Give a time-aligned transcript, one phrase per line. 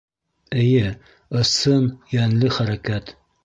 [0.61, 0.87] —Эйе,
[1.43, 3.17] ысын, йәнле хәрәкәт.